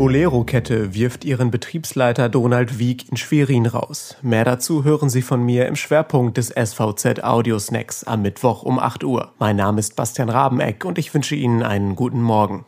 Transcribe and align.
Bolero-Kette 0.00 0.94
wirft 0.94 1.26
ihren 1.26 1.50
Betriebsleiter 1.50 2.30
Donald 2.30 2.78
Wieck 2.78 3.10
in 3.10 3.18
Schwerin 3.18 3.66
raus. 3.66 4.16
Mehr 4.22 4.46
dazu 4.46 4.82
hören 4.82 5.10
Sie 5.10 5.20
von 5.20 5.42
mir 5.42 5.66
im 5.66 5.76
Schwerpunkt 5.76 6.38
des 6.38 6.46
SVZ 6.48 7.22
Audio 7.22 7.58
Snacks 7.58 8.04
am 8.04 8.22
Mittwoch 8.22 8.62
um 8.62 8.78
8 8.78 9.04
Uhr. 9.04 9.34
Mein 9.38 9.56
Name 9.56 9.78
ist 9.78 9.96
Bastian 9.96 10.30
Rabeneck 10.30 10.86
und 10.86 10.96
ich 10.96 11.12
wünsche 11.12 11.34
Ihnen 11.34 11.62
einen 11.62 11.96
guten 11.96 12.22
Morgen. 12.22 12.64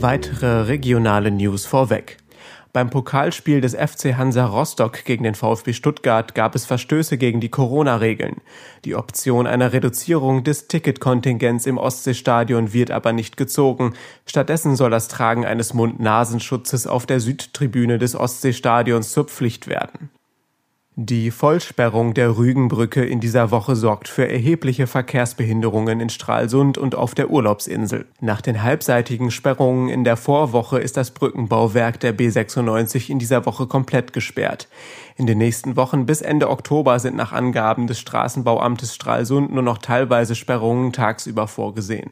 Weitere 0.00 0.62
regionale 0.62 1.30
News 1.30 1.66
vorweg. 1.66 2.16
Beim 2.72 2.88
Pokalspiel 2.88 3.60
des 3.60 3.74
FC 3.74 4.16
Hansa 4.16 4.46
Rostock 4.46 5.04
gegen 5.04 5.24
den 5.24 5.34
VfB 5.34 5.72
Stuttgart 5.72 6.36
gab 6.36 6.54
es 6.54 6.66
Verstöße 6.66 7.18
gegen 7.18 7.40
die 7.40 7.48
Corona-Regeln. 7.48 8.42
Die 8.84 8.94
Option 8.94 9.48
einer 9.48 9.72
Reduzierung 9.72 10.44
des 10.44 10.68
Ticketkontingents 10.68 11.66
im 11.66 11.78
Ostseestadion 11.78 12.72
wird 12.72 12.92
aber 12.92 13.12
nicht 13.12 13.36
gezogen. 13.36 13.94
Stattdessen 14.24 14.76
soll 14.76 14.90
das 14.90 15.08
Tragen 15.08 15.44
eines 15.44 15.74
Mund-Nasenschutzes 15.74 16.86
auf 16.86 17.06
der 17.06 17.18
Südtribüne 17.18 17.98
des 17.98 18.14
Ostseestadions 18.14 19.10
zur 19.10 19.24
Pflicht 19.24 19.66
werden. 19.66 20.10
Die 20.96 21.30
Vollsperrung 21.30 22.14
der 22.14 22.36
Rügenbrücke 22.36 23.04
in 23.04 23.20
dieser 23.20 23.52
Woche 23.52 23.76
sorgt 23.76 24.08
für 24.08 24.28
erhebliche 24.28 24.88
Verkehrsbehinderungen 24.88 26.00
in 26.00 26.10
Stralsund 26.10 26.78
und 26.78 26.96
auf 26.96 27.14
der 27.14 27.30
Urlaubsinsel. 27.30 28.06
Nach 28.20 28.40
den 28.40 28.62
halbseitigen 28.62 29.30
Sperrungen 29.30 29.88
in 29.88 30.02
der 30.02 30.16
Vorwoche 30.16 30.80
ist 30.80 30.96
das 30.96 31.12
Brückenbauwerk 31.12 32.00
der 32.00 32.14
B96 32.14 33.08
in 33.08 33.20
dieser 33.20 33.46
Woche 33.46 33.68
komplett 33.68 34.12
gesperrt. 34.12 34.68
In 35.16 35.26
den 35.26 35.38
nächsten 35.38 35.76
Wochen 35.76 36.06
bis 36.06 36.22
Ende 36.22 36.50
Oktober 36.50 36.98
sind 36.98 37.16
nach 37.16 37.32
Angaben 37.32 37.86
des 37.86 38.00
Straßenbauamtes 38.00 38.92
Stralsund 38.92 39.52
nur 39.52 39.62
noch 39.62 39.78
teilweise 39.78 40.34
Sperrungen 40.34 40.92
tagsüber 40.92 41.46
vorgesehen. 41.46 42.10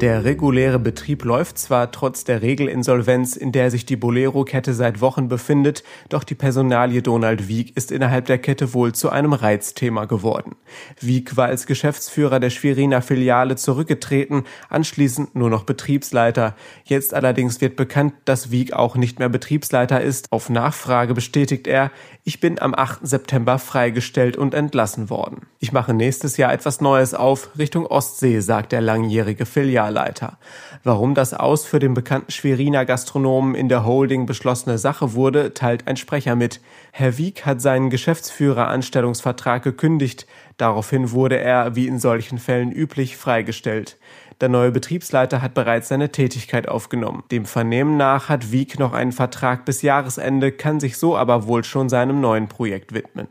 Der 0.00 0.24
reguläre 0.24 0.78
Betrieb 0.78 1.24
läuft 1.24 1.58
zwar 1.58 1.92
trotz 1.92 2.24
der 2.24 2.40
Regelinsolvenz, 2.40 3.36
in 3.36 3.52
der 3.52 3.70
sich 3.70 3.84
die 3.84 3.96
Bolero-Kette 3.96 4.72
seit 4.72 5.02
Wochen 5.02 5.28
befindet, 5.28 5.84
doch 6.08 6.24
die 6.24 6.34
Personalie 6.34 7.02
Donald 7.02 7.48
Wieck 7.48 7.76
ist 7.76 7.92
innerhalb 7.92 8.24
der 8.24 8.38
Kette 8.38 8.72
wohl 8.72 8.92
zu 8.92 9.10
einem 9.10 9.34
Reizthema 9.34 10.06
geworden. 10.06 10.56
Wieck 11.02 11.36
war 11.36 11.48
als 11.48 11.66
Geschäftsführer 11.66 12.40
der 12.40 12.48
Schweriner 12.48 13.02
Filiale 13.02 13.56
zurückgetreten, 13.56 14.44
anschließend 14.70 15.34
nur 15.34 15.50
noch 15.50 15.64
Betriebsleiter. 15.64 16.56
Jetzt 16.84 17.12
allerdings 17.12 17.60
wird 17.60 17.76
bekannt, 17.76 18.14
dass 18.24 18.50
Wieck 18.50 18.72
auch 18.72 18.96
nicht 18.96 19.18
mehr 19.18 19.28
Betriebsleiter 19.28 20.00
ist. 20.00 20.32
Auf 20.32 20.48
Nachfrage 20.48 21.12
bestätigt 21.12 21.66
er, 21.66 21.90
ich 22.24 22.40
bin 22.40 22.58
am 22.58 22.74
8. 22.74 23.06
September 23.06 23.58
freigestellt 23.58 24.38
und 24.38 24.54
entlassen 24.54 25.10
worden. 25.10 25.49
Ich 25.62 25.72
mache 25.72 25.92
nächstes 25.92 26.38
Jahr 26.38 26.54
etwas 26.54 26.80
Neues 26.80 27.12
auf, 27.12 27.50
Richtung 27.58 27.84
Ostsee, 27.84 28.40
sagt 28.40 28.72
der 28.72 28.80
langjährige 28.80 29.44
Filial 29.44 29.90
Filialleiter. 29.92 30.38
Warum 30.84 31.14
das 31.14 31.34
Aus 31.34 31.66
für 31.66 31.78
den 31.78 31.92
bekannten 31.92 32.32
Schweriner 32.32 32.86
Gastronomen 32.86 33.54
in 33.54 33.68
der 33.68 33.84
Holding 33.84 34.24
beschlossene 34.24 34.78
Sache 34.78 35.12
wurde, 35.12 35.52
teilt 35.52 35.86
ein 35.86 35.98
Sprecher 35.98 36.34
mit. 36.34 36.62
Herr 36.92 37.18
Wieck 37.18 37.44
hat 37.44 37.60
seinen 37.60 37.90
Geschäftsführeranstellungsvertrag 37.90 39.62
gekündigt. 39.62 40.26
Daraufhin 40.56 41.10
wurde 41.10 41.38
er, 41.38 41.76
wie 41.76 41.88
in 41.88 41.98
solchen 41.98 42.38
Fällen 42.38 42.72
üblich, 42.72 43.18
freigestellt. 43.18 43.98
Der 44.40 44.48
neue 44.48 44.70
Betriebsleiter 44.70 45.42
hat 45.42 45.52
bereits 45.52 45.88
seine 45.88 46.10
Tätigkeit 46.10 46.70
aufgenommen. 46.70 47.22
Dem 47.30 47.44
Vernehmen 47.44 47.98
nach 47.98 48.30
hat 48.30 48.50
Wieck 48.50 48.78
noch 48.78 48.94
einen 48.94 49.12
Vertrag 49.12 49.66
bis 49.66 49.82
Jahresende, 49.82 50.52
kann 50.52 50.80
sich 50.80 50.96
so 50.96 51.18
aber 51.18 51.46
wohl 51.46 51.64
schon 51.64 51.90
seinem 51.90 52.22
neuen 52.22 52.48
Projekt 52.48 52.94
widmen. 52.94 53.28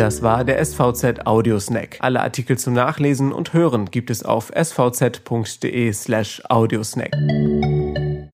Das 0.00 0.22
war 0.22 0.44
der 0.44 0.64
SVZ 0.64 1.26
Audio 1.26 1.60
Snack. 1.60 1.98
Alle 2.00 2.22
Artikel 2.22 2.56
zum 2.56 2.72
Nachlesen 2.72 3.34
und 3.34 3.52
Hören 3.52 3.90
gibt 3.90 4.08
es 4.08 4.22
auf 4.22 4.50
svz.de 4.54 5.92
slash 5.92 6.40
audiosnack. 6.48 7.10